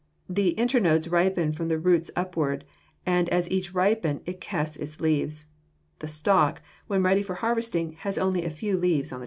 [0.27, 2.65] The internodes ripen from the roots upward,
[3.05, 5.45] and as each ripens it casts its leaves.
[5.99, 8.99] The stalk, when ready for harvesting, has only a few leaves on the top.
[9.01, 9.19] [Illustration: Fig.